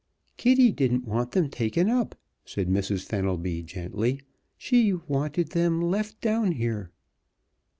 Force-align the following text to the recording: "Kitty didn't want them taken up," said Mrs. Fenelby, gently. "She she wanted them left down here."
"Kitty 0.35 0.71
didn't 0.71 1.05
want 1.07 1.33
them 1.33 1.47
taken 1.47 1.87
up," 1.87 2.17
said 2.43 2.67
Mrs. 2.67 3.03
Fenelby, 3.05 3.61
gently. 3.61 4.19
"She 4.57 4.85
she 4.85 4.93
wanted 4.93 5.49
them 5.51 5.79
left 5.79 6.19
down 6.21 6.53
here." 6.53 6.89